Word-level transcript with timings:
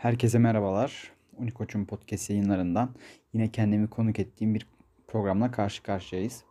Herkese 0.00 0.38
merhabalar. 0.38 1.12
Unikoç'un 1.36 1.84
podcast 1.84 2.30
yayınlarından 2.30 2.94
yine 3.32 3.52
kendimi 3.52 3.90
konuk 3.90 4.18
ettiğim 4.18 4.54
bir 4.54 4.66
programla 5.08 5.50
karşı 5.50 5.82
karşıyayız. 5.82 6.44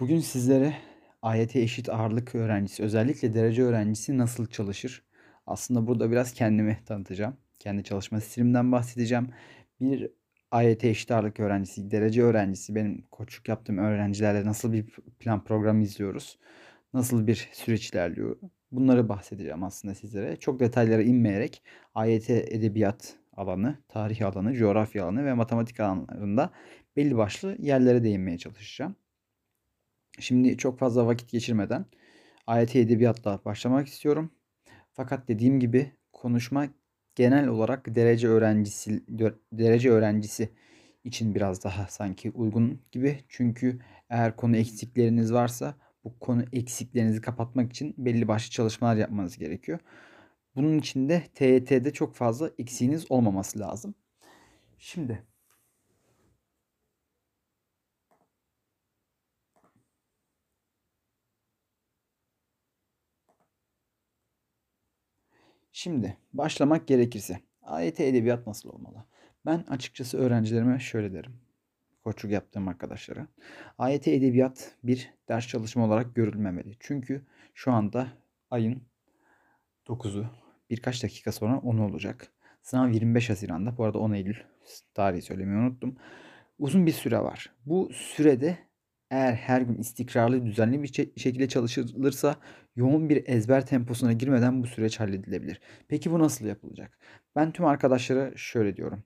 Bugün 0.00 0.20
sizlere 0.20 0.76
AYT 1.22 1.56
eşit 1.56 1.88
ağırlık 1.88 2.34
öğrencisi, 2.34 2.82
özellikle 2.82 3.34
derece 3.34 3.62
öğrencisi 3.62 4.18
nasıl 4.18 4.46
çalışır? 4.46 5.02
Aslında 5.46 5.86
burada 5.86 6.10
biraz 6.10 6.32
kendimi 6.32 6.78
tanıtacağım. 6.86 7.36
Kendi 7.58 7.84
çalışma 7.84 8.20
stilimden 8.20 8.72
bahsedeceğim. 8.72 9.28
Bir 9.80 10.10
AYT 10.50 10.84
eşit 10.84 11.10
ağırlık 11.10 11.40
öğrencisi, 11.40 11.90
derece 11.90 12.22
öğrencisi, 12.22 12.74
benim 12.74 13.02
koçluk 13.10 13.48
yaptığım 13.48 13.78
öğrencilerle 13.78 14.44
nasıl 14.44 14.72
bir 14.72 14.86
plan 15.18 15.44
programı 15.44 15.82
izliyoruz? 15.82 16.38
Nasıl 16.94 17.26
bir 17.26 17.48
süreç 17.52 17.90
ilerliyor? 17.90 18.36
Bunları 18.72 19.08
bahsedeceğim 19.08 19.64
aslında 19.64 19.94
sizlere. 19.94 20.36
Çok 20.36 20.60
detaylara 20.60 21.02
inmeyerek 21.02 21.62
AYT 21.94 22.30
edebiyat 22.30 23.16
alanı, 23.36 23.78
tarih 23.88 24.26
alanı, 24.26 24.54
coğrafya 24.54 25.04
alanı 25.04 25.24
ve 25.24 25.34
matematik 25.34 25.80
alanlarında 25.80 26.50
belli 26.96 27.16
başlı 27.16 27.56
yerlere 27.58 28.02
değinmeye 28.02 28.38
çalışacağım. 28.38 28.96
Şimdi 30.18 30.56
çok 30.56 30.78
fazla 30.78 31.06
vakit 31.06 31.30
geçirmeden 31.30 31.86
AYT 32.46 32.80
edebiyatla 32.80 33.40
başlamak 33.44 33.88
istiyorum. 33.88 34.30
Fakat 34.92 35.28
dediğim 35.28 35.60
gibi 35.60 35.92
konuşma 36.12 36.66
genel 37.14 37.48
olarak 37.48 37.94
derece 37.94 38.28
öğrencisi 38.28 39.04
derece 39.52 39.90
öğrencisi 39.90 40.50
için 41.04 41.34
biraz 41.34 41.64
daha 41.64 41.86
sanki 41.86 42.30
uygun 42.30 42.82
gibi. 42.92 43.24
Çünkü 43.28 43.78
eğer 44.10 44.36
konu 44.36 44.56
eksikleriniz 44.56 45.32
varsa 45.32 45.74
bu 46.06 46.18
konu 46.20 46.44
eksiklerinizi 46.52 47.20
kapatmak 47.20 47.70
için 47.72 47.94
belli 47.98 48.28
başlı 48.28 48.50
çalışmalar 48.50 48.96
yapmanız 48.96 49.38
gerekiyor. 49.38 49.78
Bunun 50.56 50.78
için 50.78 51.08
de 51.08 51.24
TYT'de 51.34 51.92
çok 51.92 52.14
fazla 52.16 52.50
eksiğiniz 52.58 53.10
olmaması 53.10 53.58
lazım. 53.60 53.94
Şimdi 54.78 55.22
Şimdi 65.72 66.16
başlamak 66.32 66.88
gerekirse 66.88 67.40
AYT 67.62 68.00
edebiyat 68.08 68.46
nasıl 68.46 68.68
olmalı? 68.68 69.04
Ben 69.46 69.64
açıkçası 69.68 70.18
öğrencilerime 70.18 70.78
şöyle 70.80 71.12
derim 71.12 71.45
koçluk 72.06 72.32
yaptığım 72.32 72.68
arkadaşlara. 72.68 73.26
AYT 73.78 74.08
Edebiyat 74.08 74.74
bir 74.84 75.14
ders 75.28 75.46
çalışma 75.46 75.84
olarak 75.84 76.14
görülmemeli. 76.14 76.76
Çünkü 76.80 77.26
şu 77.54 77.72
anda 77.72 78.08
ayın 78.50 78.82
9'u 79.88 80.26
birkaç 80.70 81.02
dakika 81.02 81.32
sonra 81.32 81.58
10 81.58 81.78
olacak. 81.78 82.32
Sınav 82.62 82.90
25 82.90 83.30
Haziran'da. 83.30 83.76
Bu 83.78 83.84
arada 83.84 83.98
10 83.98 84.12
Eylül 84.12 84.36
tarihi 84.94 85.22
söylemeyi 85.22 85.58
unuttum. 85.58 85.96
Uzun 86.58 86.86
bir 86.86 86.92
süre 86.92 87.18
var. 87.18 87.52
Bu 87.64 87.90
sürede 87.92 88.58
eğer 89.10 89.34
her 89.34 89.60
gün 89.60 89.78
istikrarlı, 89.78 90.46
düzenli 90.46 90.82
bir 90.82 90.88
şekilde 91.16 91.48
çalışılırsa 91.48 92.36
yoğun 92.76 93.08
bir 93.08 93.28
ezber 93.28 93.66
temposuna 93.66 94.12
girmeden 94.12 94.62
bu 94.62 94.66
süreç 94.66 95.00
halledilebilir. 95.00 95.60
Peki 95.88 96.10
bu 96.10 96.18
nasıl 96.18 96.46
yapılacak? 96.46 96.98
Ben 97.36 97.52
tüm 97.52 97.64
arkadaşlara 97.64 98.36
şöyle 98.36 98.76
diyorum. 98.76 99.04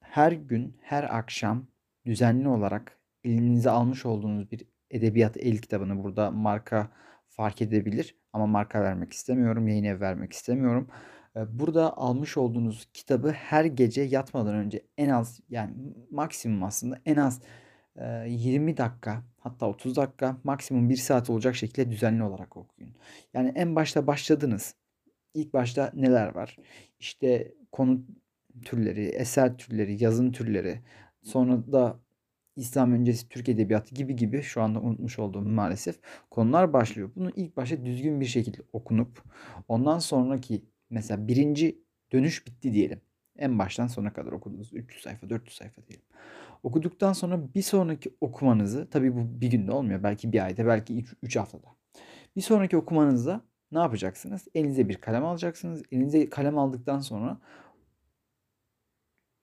Her 0.00 0.32
gün, 0.32 0.76
her 0.80 1.18
akşam 1.18 1.69
düzenli 2.06 2.48
olarak 2.48 2.98
elinize 3.24 3.70
almış 3.70 4.06
olduğunuz 4.06 4.50
bir 4.50 4.64
edebiyat 4.90 5.36
el 5.36 5.58
kitabını 5.58 6.02
burada 6.04 6.30
marka 6.30 6.90
fark 7.28 7.62
edebilir 7.62 8.16
ama 8.32 8.46
marka 8.46 8.82
vermek 8.82 9.12
istemiyorum, 9.12 9.68
yayın 9.68 9.84
ev 9.84 10.00
vermek 10.00 10.32
istemiyorum. 10.32 10.88
Burada 11.48 11.96
almış 11.96 12.36
olduğunuz 12.36 12.88
kitabı 12.94 13.30
her 13.30 13.64
gece 13.64 14.02
yatmadan 14.02 14.54
önce 14.54 14.86
en 14.98 15.08
az 15.08 15.40
yani 15.48 15.74
maksimum 16.10 16.62
aslında 16.62 16.98
en 17.06 17.16
az 17.16 17.40
20 18.26 18.76
dakika 18.76 19.22
hatta 19.38 19.66
30 19.66 19.96
dakika 19.96 20.36
maksimum 20.44 20.88
1 20.88 20.96
saat 20.96 21.30
olacak 21.30 21.56
şekilde 21.56 21.90
düzenli 21.90 22.22
olarak 22.22 22.56
okuyun. 22.56 22.94
Yani 23.34 23.52
en 23.54 23.76
başta 23.76 24.06
başladınız. 24.06 24.74
İlk 25.34 25.54
başta 25.54 25.90
neler 25.94 26.34
var? 26.34 26.56
İşte 26.98 27.54
konu 27.72 28.02
türleri, 28.64 29.04
eser 29.04 29.56
türleri, 29.56 30.04
yazın 30.04 30.32
türleri, 30.32 30.80
Sonra 31.22 31.72
da 31.72 32.00
İslam 32.56 32.92
öncesi 32.92 33.28
Türk 33.28 33.48
edebiyatı 33.48 33.94
gibi 33.94 34.16
gibi 34.16 34.42
şu 34.42 34.62
anda 34.62 34.80
unutmuş 34.80 35.18
olduğum 35.18 35.42
maalesef 35.42 35.98
konular 36.30 36.72
başlıyor. 36.72 37.10
Bunu 37.16 37.30
ilk 37.36 37.56
başta 37.56 37.84
düzgün 37.84 38.20
bir 38.20 38.26
şekilde 38.26 38.58
okunup 38.72 39.22
ondan 39.68 39.98
sonraki 39.98 40.64
mesela 40.90 41.28
birinci 41.28 41.84
dönüş 42.12 42.46
bitti 42.46 42.72
diyelim. 42.72 43.00
En 43.38 43.58
baştan 43.58 43.86
sona 43.86 44.12
kadar 44.12 44.32
okudunuz. 44.32 44.70
300 44.72 45.02
sayfa, 45.02 45.30
400 45.30 45.56
sayfa 45.56 45.86
diyelim. 45.86 46.06
Okuduktan 46.62 47.12
sonra 47.12 47.54
bir 47.54 47.62
sonraki 47.62 48.10
okumanızı 48.20 48.90
tabii 48.90 49.16
bu 49.16 49.40
bir 49.40 49.50
günde 49.50 49.72
olmuyor. 49.72 50.02
Belki 50.02 50.32
bir 50.32 50.44
ayda, 50.44 50.66
belki 50.66 51.04
3 51.22 51.36
haftada. 51.36 51.66
Bir 52.36 52.40
sonraki 52.40 52.76
okumanızda 52.76 53.40
ne 53.72 53.78
yapacaksınız? 53.78 54.48
Elinize 54.54 54.88
bir 54.88 54.94
kalem 54.94 55.24
alacaksınız. 55.24 55.82
Elinize 55.92 56.30
kalem 56.30 56.58
aldıktan 56.58 57.00
sonra 57.00 57.40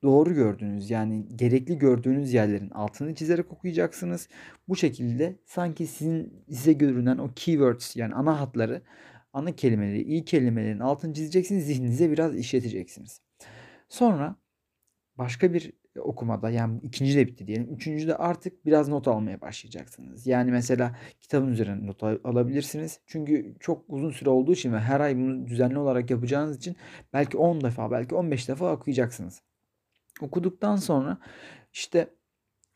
doğru 0.03 0.33
gördüğünüz 0.33 0.89
yani 0.89 1.25
gerekli 1.35 1.77
gördüğünüz 1.77 2.33
yerlerin 2.33 2.69
altını 2.69 3.15
çizerek 3.15 3.51
okuyacaksınız. 3.51 4.29
Bu 4.67 4.75
şekilde 4.75 5.39
sanki 5.45 5.87
sizin 5.87 6.43
size 6.49 6.73
görünen 6.73 7.17
o 7.17 7.29
keywords 7.35 7.95
yani 7.95 8.13
ana 8.15 8.39
hatları, 8.39 8.81
ana 9.33 9.51
kelimeleri, 9.55 10.01
iyi 10.01 10.25
kelimelerin 10.25 10.79
altını 10.79 11.13
çizeceksiniz. 11.13 11.65
Zihninize 11.65 12.11
biraz 12.11 12.35
işleteceksiniz. 12.35 13.21
Sonra 13.89 14.35
başka 15.17 15.53
bir 15.53 15.73
okumada 15.99 16.49
yani 16.49 16.79
ikinci 16.83 17.17
de 17.17 17.27
bitti 17.27 17.47
diyelim. 17.47 17.73
Üçüncü 17.73 18.07
de 18.07 18.15
artık 18.15 18.65
biraz 18.65 18.89
not 18.89 19.07
almaya 19.07 19.41
başlayacaksınız. 19.41 20.27
Yani 20.27 20.51
mesela 20.51 20.95
kitabın 21.19 21.47
üzerine 21.47 21.87
not 21.87 22.03
alabilirsiniz. 22.03 22.99
Çünkü 23.07 23.55
çok 23.59 23.83
uzun 23.87 24.11
süre 24.11 24.29
olduğu 24.29 24.53
için 24.53 24.73
ve 24.73 24.79
her 24.79 24.99
ay 24.99 25.17
bunu 25.17 25.47
düzenli 25.47 25.77
olarak 25.77 26.09
yapacağınız 26.11 26.57
için 26.57 26.75
belki 27.13 27.37
10 27.37 27.61
defa 27.61 27.91
belki 27.91 28.15
15 28.15 28.49
defa 28.49 28.73
okuyacaksınız. 28.73 29.41
Okuduktan 30.21 30.75
sonra 30.75 31.17
işte 31.73 32.07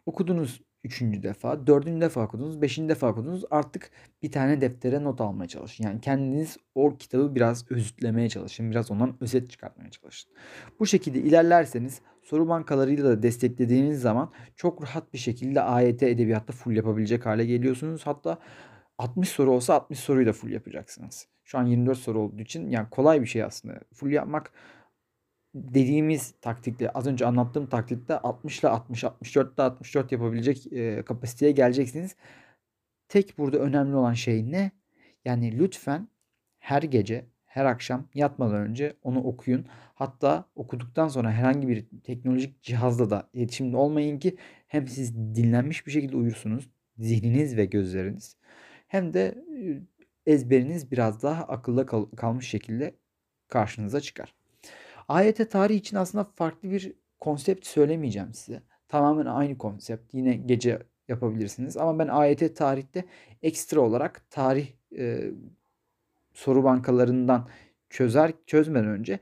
okudunuz 0.05 0.61
üçüncü 0.83 1.23
defa, 1.23 1.67
dördüncü 1.67 2.01
defa 2.01 2.23
okudunuz, 2.23 2.61
beşinci 2.61 2.89
defa 2.89 3.09
okudunuz. 3.09 3.43
Artık 3.51 3.91
bir 4.23 4.31
tane 4.31 4.61
deftere 4.61 5.03
not 5.03 5.21
almaya 5.21 5.47
çalışın. 5.47 5.83
Yani 5.83 6.01
kendiniz 6.01 6.57
o 6.75 6.97
kitabı 6.97 7.35
biraz 7.35 7.71
özütlemeye 7.71 8.29
çalışın. 8.29 8.71
Biraz 8.71 8.91
ondan 8.91 9.15
özet 9.21 9.49
çıkartmaya 9.49 9.91
çalışın. 9.91 10.31
Bu 10.79 10.85
şekilde 10.85 11.19
ilerlerseniz 11.19 12.01
soru 12.23 12.47
bankalarıyla 12.47 13.05
da 13.05 13.23
desteklediğiniz 13.23 14.01
zaman 14.01 14.31
çok 14.55 14.83
rahat 14.83 15.13
bir 15.13 15.17
şekilde 15.17 15.61
AYT 15.61 16.03
edebiyatta 16.03 16.53
full 16.53 16.75
yapabilecek 16.75 17.25
hale 17.25 17.45
geliyorsunuz. 17.45 18.01
Hatta 18.05 18.37
60 18.97 19.29
soru 19.29 19.51
olsa 19.51 19.73
60 19.73 19.99
soruyu 19.99 20.27
da 20.27 20.33
full 20.33 20.49
yapacaksınız. 20.49 21.27
Şu 21.43 21.57
an 21.57 21.65
24 21.65 21.97
soru 21.97 22.19
olduğu 22.19 22.41
için 22.41 22.69
yani 22.69 22.89
kolay 22.89 23.21
bir 23.21 23.25
şey 23.25 23.43
aslında. 23.43 23.79
Full 23.93 24.11
yapmak 24.11 24.51
dediğimiz 25.55 26.33
taktikle 26.41 26.89
az 26.89 27.07
önce 27.07 27.25
anlattığım 27.25 27.67
taktikte 27.69 28.17
60 28.17 28.59
ile 28.59 28.69
60 28.69 29.03
64 29.03 29.55
ile 29.55 29.63
64 29.63 30.11
yapabilecek 30.11 30.73
e, 30.73 31.03
kapasiteye 31.05 31.51
geleceksiniz. 31.51 32.15
Tek 33.07 33.37
burada 33.37 33.57
önemli 33.57 33.95
olan 33.95 34.13
şey 34.13 34.51
ne? 34.51 34.71
Yani 35.25 35.59
lütfen 35.59 36.07
her 36.59 36.83
gece 36.83 37.25
her 37.45 37.65
akşam 37.65 38.07
yatmadan 38.15 38.55
önce 38.67 38.93
onu 39.03 39.23
okuyun. 39.23 39.65
Hatta 39.93 40.45
okuduktan 40.55 41.07
sonra 41.07 41.31
herhangi 41.31 41.67
bir 41.67 41.85
teknolojik 42.03 42.63
cihazla 42.63 43.09
da 43.09 43.29
iletişimde 43.33 43.77
olmayın 43.77 44.19
ki 44.19 44.37
hem 44.67 44.87
siz 44.87 45.15
dinlenmiş 45.35 45.87
bir 45.87 45.91
şekilde 45.91 46.17
uyursunuz. 46.17 46.69
Zihniniz 46.97 47.57
ve 47.57 47.65
gözleriniz. 47.65 48.37
Hem 48.87 49.13
de 49.13 49.45
ezberiniz 50.25 50.91
biraz 50.91 51.23
daha 51.23 51.43
akılda 51.43 51.85
kal- 51.85 52.09
kalmış 52.17 52.47
şekilde 52.49 52.95
karşınıza 53.47 54.01
çıkar. 54.01 54.40
AYT 55.07 55.51
tarihi 55.51 55.77
için 55.77 55.97
aslında 55.97 56.23
farklı 56.23 56.71
bir 56.71 56.93
konsept 57.19 57.67
söylemeyeceğim 57.67 58.33
size. 58.33 58.61
Tamamen 58.87 59.25
aynı 59.25 59.57
konsept. 59.57 60.13
Yine 60.13 60.33
gece 60.35 60.79
yapabilirsiniz. 61.07 61.77
Ama 61.77 61.99
ben 61.99 62.07
AYT 62.07 62.55
tarihte 62.55 63.05
ekstra 63.41 63.81
olarak 63.81 64.25
tarih 64.29 64.67
e, 64.97 65.31
soru 66.33 66.63
bankalarından 66.63 67.47
çözer 67.89 68.33
çözmeden 68.47 68.87
önce 68.87 69.19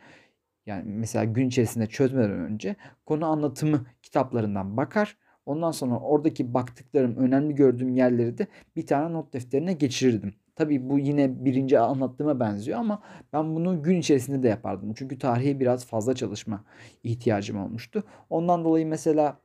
yani 0.66 0.84
mesela 0.86 1.26
gün 1.26 1.48
içerisinde 1.48 1.88
çözmeden 1.88 2.32
önce 2.32 2.76
konu 3.06 3.26
anlatımı 3.26 3.86
kitaplarından 4.04 4.78
bakar. 4.78 5.18
Ondan 5.46 5.72
sonra 5.72 6.00
oradaki 6.00 6.54
baktıklarım, 6.54 7.16
önemli 7.16 7.56
gördüğüm 7.56 7.90
yerleri 7.96 8.38
de 8.38 8.48
bir 8.76 8.88
tane 8.88 9.14
not 9.14 9.34
defterine 9.34 9.74
geçirirdim. 9.74 10.34
Tabii 10.60 10.90
bu 10.90 11.00
yine 11.00 11.46
birinci 11.46 11.80
anlattığıma 11.80 12.40
benziyor 12.40 12.80
ama 12.80 13.04
ben 13.34 13.56
bunu 13.56 13.84
gün 13.84 14.00
içerisinde 14.00 14.44
de 14.44 14.48
yapardım. 14.48 14.94
Çünkü 14.96 15.18
tarihe 15.20 15.60
biraz 15.60 15.86
fazla 15.86 16.16
çalışma 16.16 16.64
ihtiyacım 17.04 17.60
olmuştu. 17.64 18.04
Ondan 18.30 18.64
dolayı 18.64 18.88
mesela 18.88 19.42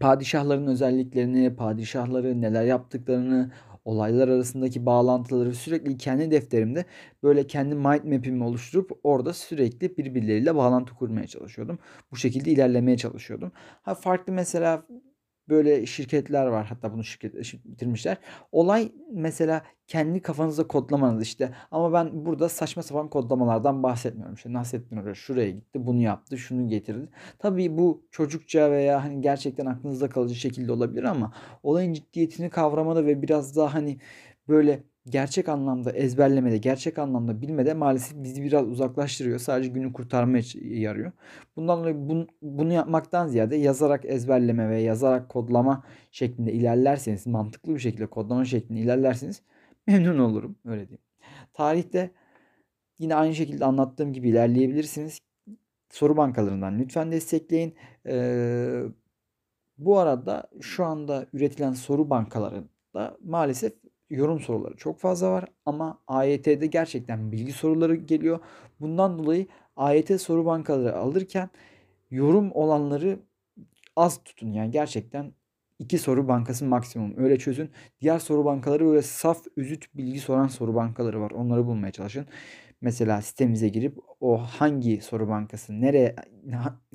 padişahların 0.00 0.66
özelliklerini, 0.66 1.56
padişahları 1.56 2.40
neler 2.40 2.64
yaptıklarını, 2.64 3.52
olaylar 3.84 4.28
arasındaki 4.28 4.86
bağlantıları 4.86 5.54
sürekli 5.54 5.96
kendi 5.98 6.30
defterimde 6.30 6.84
böyle 7.22 7.46
kendi 7.46 7.74
mind 7.74 8.04
map'imi 8.04 8.44
oluşturup 8.44 8.90
orada 9.02 9.32
sürekli 9.32 9.96
birbirleriyle 9.96 10.56
bağlantı 10.56 10.94
kurmaya 10.94 11.26
çalışıyordum. 11.26 11.78
Bu 12.12 12.16
şekilde 12.16 12.50
ilerlemeye 12.50 12.96
çalışıyordum. 12.96 13.52
Ha 13.82 13.94
farklı 13.94 14.32
mesela 14.32 14.82
böyle 15.48 15.86
şirketler 15.86 16.46
var. 16.46 16.66
Hatta 16.66 16.92
bunu 16.92 17.04
şirket 17.04 17.34
bitirmişler. 17.64 18.16
Olay 18.52 18.92
mesela 19.12 19.62
kendi 19.86 20.22
kafanızda 20.22 20.68
kodlamanız 20.68 21.22
işte. 21.22 21.50
Ama 21.70 21.92
ben 21.92 22.26
burada 22.26 22.48
saçma 22.48 22.82
sapan 22.82 23.10
kodlamalardan 23.10 23.82
bahsetmiyorum. 23.82 24.34
İşte 24.34 24.52
Nasrettin 24.52 24.96
Hoca 24.96 25.14
şuraya 25.14 25.50
gitti, 25.50 25.86
bunu 25.86 26.00
yaptı, 26.00 26.38
şunu 26.38 26.68
getirdi. 26.68 27.08
Tabii 27.38 27.78
bu 27.78 28.06
çocukça 28.10 28.70
veya 28.70 29.04
hani 29.04 29.20
gerçekten 29.20 29.66
aklınızda 29.66 30.08
kalıcı 30.08 30.34
şekilde 30.34 30.72
olabilir 30.72 31.04
ama 31.04 31.32
olayın 31.62 31.92
ciddiyetini 31.92 32.50
kavramada 32.50 33.06
ve 33.06 33.22
biraz 33.22 33.56
daha 33.56 33.74
hani 33.74 33.98
böyle 34.48 34.82
gerçek 35.10 35.48
anlamda 35.48 35.92
ezberlemede, 35.92 36.58
gerçek 36.58 36.98
anlamda 36.98 37.42
bilmede 37.42 37.74
maalesef 37.74 38.22
bizi 38.22 38.42
biraz 38.42 38.68
uzaklaştırıyor. 38.68 39.38
Sadece 39.38 39.68
günü 39.68 39.92
kurtarmaya 39.92 40.42
yarıyor. 40.62 41.12
Bundan 41.56 41.80
dolayı 41.80 41.96
bunu, 41.98 42.26
bunu 42.42 42.72
yapmaktan 42.72 43.28
ziyade 43.28 43.56
yazarak 43.56 44.04
ezberleme 44.04 44.70
ve 44.70 44.80
yazarak 44.80 45.28
kodlama 45.28 45.84
şeklinde 46.10 46.52
ilerlerseniz, 46.52 47.26
mantıklı 47.26 47.74
bir 47.74 47.80
şekilde 47.80 48.06
kodlama 48.06 48.44
şeklinde 48.44 48.80
ilerlerseniz 48.80 49.42
memnun 49.86 50.18
olurum. 50.18 50.56
Öyle 50.64 50.88
diyeyim. 50.88 51.02
Tarihte 51.52 52.10
yine 52.98 53.14
aynı 53.14 53.34
şekilde 53.34 53.64
anlattığım 53.64 54.12
gibi 54.12 54.28
ilerleyebilirsiniz. 54.28 55.18
Soru 55.90 56.16
bankalarından 56.16 56.78
lütfen 56.78 57.12
destekleyin. 57.12 57.74
Ee, 58.06 58.82
bu 59.78 59.98
arada 59.98 60.50
şu 60.60 60.84
anda 60.84 61.26
üretilen 61.32 61.72
soru 61.72 62.10
bankalarında 62.10 63.16
maalesef 63.24 63.72
yorum 64.10 64.40
soruları 64.40 64.76
çok 64.76 64.98
fazla 64.98 65.30
var 65.30 65.44
ama 65.66 65.98
AYT'de 66.06 66.66
gerçekten 66.66 67.32
bilgi 67.32 67.52
soruları 67.52 67.94
geliyor. 67.94 68.40
Bundan 68.80 69.18
dolayı 69.18 69.46
AYT 69.76 70.20
soru 70.20 70.46
bankaları 70.46 70.96
alırken 70.96 71.50
yorum 72.10 72.52
olanları 72.52 73.18
az 73.96 74.24
tutun. 74.24 74.52
Yani 74.52 74.70
gerçekten 74.70 75.32
iki 75.78 75.98
soru 75.98 76.28
bankası 76.28 76.64
maksimum. 76.64 77.14
Öyle 77.16 77.38
çözün. 77.38 77.70
Diğer 78.00 78.18
soru 78.18 78.44
bankaları 78.44 78.90
öyle 78.90 79.02
saf, 79.02 79.42
üzüt 79.56 79.86
bilgi 79.94 80.20
soran 80.20 80.48
soru 80.48 80.74
bankaları 80.74 81.20
var. 81.20 81.30
Onları 81.30 81.66
bulmaya 81.66 81.92
çalışın. 81.92 82.26
Mesela 82.80 83.22
sitemize 83.22 83.68
girip 83.68 83.98
o 84.20 84.38
hangi 84.38 85.00
soru 85.00 85.28
bankası 85.28 85.80
nereye 85.80 86.16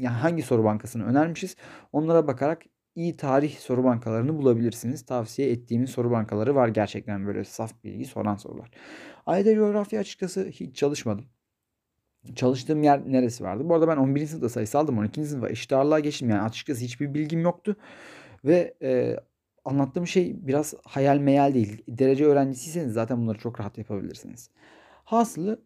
hangi 0.08 0.44
soru 0.44 0.64
bankasını 0.64 1.06
önermişiz 1.06 1.56
onlara 1.92 2.28
bakarak 2.28 2.64
iyi 2.96 3.18
tarih 3.18 3.58
soru 3.58 3.84
bankalarını 3.84 4.38
bulabilirsiniz. 4.38 5.06
Tavsiye 5.06 5.52
ettiğimiz 5.52 5.90
soru 5.90 6.12
bankaları 6.12 6.56
var 6.56 6.68
gerçekten 6.68 7.28
böyle 7.28 7.44
saf 7.44 7.84
bilgi 7.84 8.06
soran 8.06 8.36
sorular. 8.36 8.70
Ayda 9.26 9.56
coğrafya 9.56 10.00
açıkçası 10.00 10.46
hiç 10.46 10.76
çalışmadım. 10.76 11.26
Çalıştığım 12.36 12.84
yer 12.84 13.12
neresi 13.12 13.44
vardı? 13.44 13.70
Bu 13.70 13.74
arada 13.76 13.88
ben 13.88 13.98
11. 13.98 14.28
sınıfta 14.28 14.50
sayısaldım. 14.50 14.98
12. 14.98 15.26
sınıfa 15.26 15.50
eşit 15.50 15.74
ağırlığa 15.74 16.00
geçtim. 16.00 16.30
Yani 16.30 16.42
açıkçası 16.42 16.84
hiçbir 16.84 17.14
bilgim 17.14 17.42
yoktu. 17.42 17.76
Ve 18.46 18.74
e, 18.82 19.18
anlattığım 19.66 20.08
şey 20.08 20.48
biraz 20.48 20.74
hayal 20.84 21.18
meyal 21.18 21.54
değil. 21.54 21.84
Derece 21.88 22.26
öğrencisiyseniz 22.26 22.94
zaten 22.94 23.22
bunları 23.22 23.38
çok 23.38 23.60
rahat 23.60 23.78
yapabilirsiniz. 23.78 24.50
Hasılı 25.04 25.62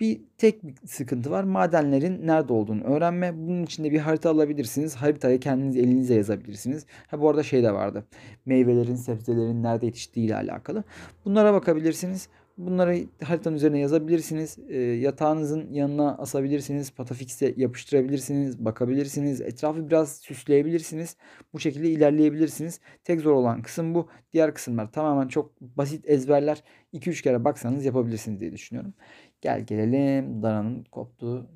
bir 0.00 0.20
tek 0.38 0.64
bir 0.64 0.74
sıkıntı 0.86 1.30
var. 1.30 1.44
Madenlerin 1.44 2.26
nerede 2.26 2.52
olduğunu 2.52 2.84
öğrenme. 2.84 3.36
Bunun 3.36 3.62
için 3.62 3.84
de 3.84 3.92
bir 3.92 3.98
harita 3.98 4.30
alabilirsiniz. 4.30 4.96
Haritayı 4.96 5.40
kendiniz 5.40 5.76
elinize 5.76 6.14
yazabilirsiniz. 6.14 6.86
Ha 7.06 7.20
bu 7.20 7.28
arada 7.30 7.42
şey 7.42 7.62
de 7.62 7.72
vardı. 7.72 8.04
Meyvelerin, 8.46 8.94
sebzelerin 8.94 9.62
nerede 9.62 9.86
yetiştiği 9.86 10.26
ile 10.26 10.36
alakalı. 10.36 10.84
Bunlara 11.24 11.52
bakabilirsiniz. 11.52 12.28
Bunları 12.66 13.06
haritanın 13.24 13.56
üzerine 13.56 13.78
yazabilirsiniz. 13.78 14.58
E, 14.68 14.78
yatağınızın 14.78 15.72
yanına 15.72 16.18
asabilirsiniz. 16.18 16.90
Patafix'e 16.90 17.54
yapıştırabilirsiniz. 17.56 18.64
Bakabilirsiniz. 18.64 19.40
Etrafı 19.40 19.86
biraz 19.86 20.16
süsleyebilirsiniz. 20.16 21.16
Bu 21.52 21.60
şekilde 21.60 21.90
ilerleyebilirsiniz. 21.90 22.80
Tek 23.04 23.20
zor 23.20 23.32
olan 23.32 23.62
kısım 23.62 23.94
bu. 23.94 24.08
Diğer 24.32 24.54
kısımlar 24.54 24.92
tamamen 24.92 25.28
çok 25.28 25.60
basit 25.60 26.10
ezberler. 26.10 26.62
2-3 26.92 27.22
kere 27.22 27.44
baksanız 27.44 27.84
yapabilirsiniz 27.84 28.40
diye 28.40 28.52
düşünüyorum. 28.52 28.94
Gel 29.40 29.60
gelelim 29.66 30.42
dananın 30.42 30.84
koptuğu 30.84 31.50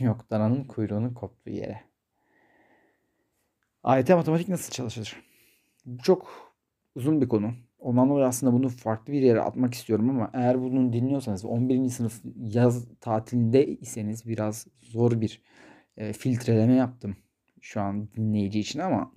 yok 0.00 0.30
dananın 0.30 0.64
kuyruğunun 0.64 1.14
koptuğu 1.14 1.50
yere. 1.50 1.80
AYT 3.82 4.08
matematik 4.08 4.48
nasıl 4.48 4.72
çalışır? 4.72 5.22
Bu 5.86 6.02
çok 6.02 6.52
uzun 6.94 7.20
bir 7.20 7.28
konu. 7.28 7.54
Ondan 7.80 8.08
dolayı 8.08 8.26
aslında 8.26 8.52
bunu 8.52 8.68
farklı 8.68 9.12
bir 9.12 9.22
yere 9.22 9.40
atmak 9.40 9.74
istiyorum 9.74 10.10
ama 10.10 10.30
eğer 10.34 10.60
bunu 10.62 10.92
dinliyorsanız 10.92 11.44
11. 11.44 11.88
sınıf 11.88 12.20
yaz 12.36 12.88
tatilinde 13.00 13.66
iseniz 13.66 14.26
biraz 14.26 14.66
zor 14.80 15.20
bir 15.20 15.42
e, 15.96 16.12
filtreleme 16.12 16.74
yaptım 16.74 17.16
şu 17.60 17.80
an 17.80 18.08
dinleyici 18.16 18.60
için 18.60 18.78
ama 18.78 19.12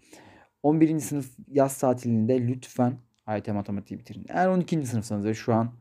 11. 0.63 0.99
sınıf 0.99 1.31
yaz 1.47 1.77
tatilinde 1.77 2.47
lütfen 2.47 2.97
AYT 3.25 3.47
matematiği 3.47 3.99
bitirin. 3.99 4.25
Eğer 4.29 4.47
12. 4.47 4.85
sınıfsanız 4.85 5.25
ve 5.25 5.33
şu 5.33 5.53
an 5.53 5.71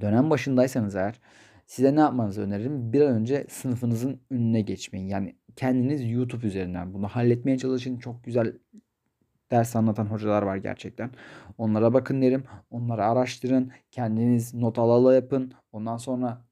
dönem 0.00 0.30
başındaysanız 0.30 0.94
eğer 0.94 1.20
size 1.66 1.96
ne 1.96 2.00
yapmanızı 2.00 2.42
öneririm? 2.42 2.92
Bir 2.92 3.00
an 3.00 3.14
önce 3.14 3.46
sınıfınızın 3.48 4.20
önüne 4.30 4.60
geçmeyin. 4.60 5.06
Yani 5.06 5.36
kendiniz 5.56 6.10
YouTube 6.10 6.46
üzerinden 6.46 6.94
bunu 6.94 7.08
halletmeye 7.08 7.58
çalışın. 7.58 7.98
Çok 7.98 8.24
güzel 8.24 8.52
ders 9.50 9.76
anlatan 9.76 10.06
hocalar 10.06 10.42
var 10.42 10.56
gerçekten. 10.56 11.10
Onlara 11.58 11.92
bakın 11.92 12.22
derim. 12.22 12.44
Onları 12.70 13.04
araştırın. 13.04 13.72
Kendiniz 13.90 14.54
not 14.54 14.78
alala 14.78 15.14
yapın. 15.14 15.52
Ondan 15.72 15.96
sonra 15.96 16.44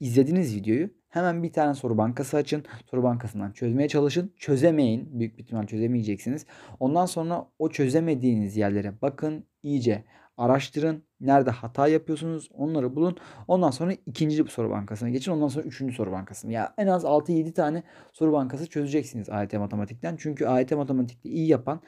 izlediğiniz 0.00 0.56
videoyu 0.56 0.90
hemen 1.08 1.42
bir 1.42 1.52
tane 1.52 1.74
soru 1.74 1.98
bankası 1.98 2.36
açın. 2.36 2.64
Soru 2.90 3.02
bankasından 3.02 3.52
çözmeye 3.52 3.88
çalışın. 3.88 4.32
Çözemeyin. 4.36 5.20
Büyük 5.20 5.38
bir 5.38 5.42
ihtimal 5.42 5.66
çözemeyeceksiniz. 5.66 6.46
Ondan 6.80 7.06
sonra 7.06 7.46
o 7.58 7.68
çözemediğiniz 7.68 8.56
yerlere 8.56 8.92
bakın. 9.02 9.44
iyice 9.62 10.04
araştırın. 10.36 11.02
Nerede 11.20 11.50
hata 11.50 11.88
yapıyorsunuz 11.88 12.48
onları 12.52 12.96
bulun. 12.96 13.16
Ondan 13.48 13.70
sonra 13.70 13.92
ikinci 14.06 14.44
soru 14.44 14.70
bankasına 14.70 15.08
geçin. 15.08 15.32
Ondan 15.32 15.48
sonra 15.48 15.64
üçüncü 15.64 15.94
soru 15.94 16.12
bankasına. 16.12 16.52
Ya 16.52 16.74
en 16.78 16.86
az 16.86 17.04
6-7 17.04 17.52
tane 17.52 17.82
soru 18.12 18.32
bankası 18.32 18.66
çözeceksiniz 18.66 19.30
AYT 19.30 19.52
matematikten. 19.52 20.16
Çünkü 20.18 20.46
AYT 20.46 20.72
matematikte 20.72 21.28
iyi 21.28 21.48
yapan 21.48 21.80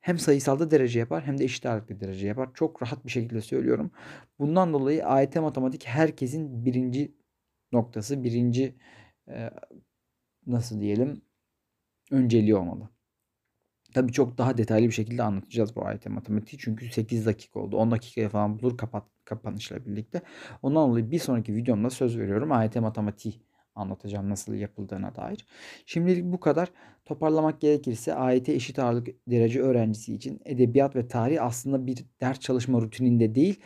hem 0.00 0.18
sayısalda 0.18 0.70
derece 0.70 0.98
yapar 0.98 1.26
hem 1.26 1.38
de 1.38 1.44
eşit 1.44 1.66
ağırlıklı 1.66 2.00
derece 2.00 2.26
yapar. 2.26 2.50
Çok 2.54 2.82
rahat 2.82 3.04
bir 3.06 3.10
şekilde 3.10 3.40
söylüyorum. 3.40 3.90
Bundan 4.38 4.72
dolayı 4.72 5.06
AYT 5.06 5.36
matematik 5.36 5.86
herkesin 5.86 6.64
birinci 6.64 7.14
noktası, 7.72 8.24
birinci 8.24 8.76
e, 9.28 9.50
nasıl 10.46 10.80
diyelim 10.80 11.22
önceliği 12.10 12.56
olmalı. 12.56 12.90
Tabii 13.94 14.12
çok 14.12 14.38
daha 14.38 14.56
detaylı 14.58 14.86
bir 14.86 14.92
şekilde 14.92 15.22
anlatacağız 15.22 15.76
bu 15.76 15.86
AYT 15.86 16.06
matematiği. 16.06 16.60
Çünkü 16.60 16.90
8 16.90 17.26
dakika 17.26 17.60
oldu. 17.60 17.76
10 17.76 17.90
dakikaya 17.90 18.28
falan 18.28 18.58
bulur 18.58 18.78
kapat, 18.78 19.04
kapanışla 19.24 19.86
birlikte. 19.86 20.22
Ondan 20.62 20.90
dolayı 20.90 21.10
bir 21.10 21.18
sonraki 21.18 21.54
videomda 21.54 21.90
söz 21.90 22.18
veriyorum 22.18 22.52
AYT 22.52 22.76
matematiği 22.76 23.34
anlatacağım 23.74 24.30
nasıl 24.30 24.54
yapıldığına 24.54 25.14
dair. 25.14 25.46
Şimdilik 25.86 26.24
bu 26.24 26.40
kadar. 26.40 26.72
Toparlamak 27.04 27.60
gerekirse 27.60 28.14
AYT 28.14 28.48
eşit 28.48 28.78
ağırlık 28.78 29.08
derece 29.30 29.60
öğrencisi 29.60 30.14
için 30.14 30.40
edebiyat 30.44 30.96
ve 30.96 31.08
tarih 31.08 31.42
aslında 31.42 31.86
bir 31.86 32.04
ders 32.20 32.40
çalışma 32.40 32.80
rutininde 32.80 33.34
değil, 33.34 33.60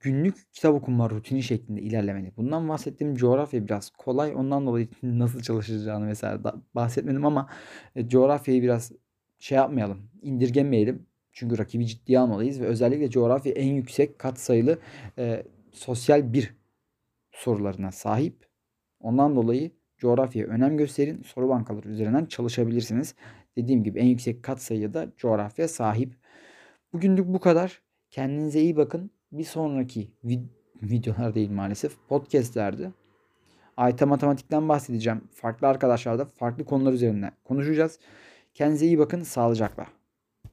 günlük 0.00 0.52
kitap 0.52 0.74
okuma 0.74 1.10
rutini 1.10 1.42
şeklinde 1.42 1.82
ilerlemeli. 1.82 2.32
Bundan 2.36 2.68
bahsettiğim 2.68 3.14
coğrafya 3.14 3.64
biraz 3.64 3.90
kolay. 3.90 4.34
Ondan 4.34 4.66
dolayı 4.66 4.88
nasıl 5.02 5.40
çalışacağını 5.40 6.04
mesela 6.04 6.40
bahsetmedim 6.74 7.26
ama 7.26 7.48
e, 7.96 8.08
coğrafyayı 8.08 8.62
biraz 8.62 8.92
şey 9.38 9.56
yapmayalım, 9.56 10.10
indirgemeyelim. 10.22 11.06
Çünkü 11.32 11.58
rakibi 11.58 11.86
ciddiye 11.86 12.18
almalıyız 12.18 12.60
ve 12.60 12.66
özellikle 12.66 13.10
coğrafya 13.10 13.52
en 13.52 13.74
yüksek 13.74 14.18
kat 14.18 14.40
sayılı 14.40 14.78
e, 15.18 15.46
sosyal 15.72 16.32
bir 16.32 16.54
sorularına 17.32 17.92
sahip. 17.92 18.49
Ondan 19.00 19.36
dolayı 19.36 19.70
coğrafyaya 19.98 20.48
önem 20.48 20.76
gösterin. 20.76 21.22
Soru 21.22 21.48
bankaları 21.48 21.88
üzerinden 21.88 22.24
çalışabilirsiniz. 22.24 23.14
Dediğim 23.56 23.84
gibi 23.84 23.98
en 23.98 24.06
yüksek 24.06 24.42
kat 24.42 24.62
sayıda 24.62 25.06
coğrafya 25.16 25.68
sahip. 25.68 26.16
Bugünlük 26.92 27.26
bu 27.26 27.40
kadar. 27.40 27.82
Kendinize 28.10 28.60
iyi 28.60 28.76
bakın. 28.76 29.10
Bir 29.32 29.44
sonraki 29.44 30.10
vid 30.24 30.40
videolar 30.82 31.34
değil 31.34 31.50
maalesef 31.50 31.92
podcastlerde 32.08 32.92
AYT 33.76 34.00
matematikten 34.00 34.68
bahsedeceğim. 34.68 35.20
Farklı 35.34 35.68
arkadaşlarla 35.68 36.24
farklı 36.24 36.64
konular 36.64 36.92
üzerine 36.92 37.30
konuşacağız. 37.44 37.98
Kendinize 38.54 38.86
iyi 38.86 38.98
bakın. 38.98 39.22
Sağlıcakla. 39.22 39.99